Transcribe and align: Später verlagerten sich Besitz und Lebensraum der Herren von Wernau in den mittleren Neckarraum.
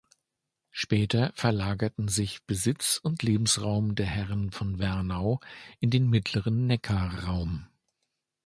Später 0.71 1.31
verlagerten 1.35 2.07
sich 2.07 2.43
Besitz 2.47 2.97
und 2.97 3.21
Lebensraum 3.21 3.93
der 3.93 4.07
Herren 4.07 4.49
von 4.49 4.79
Wernau 4.79 5.39
in 5.79 5.91
den 5.91 6.09
mittleren 6.09 6.65
Neckarraum. 6.65 7.67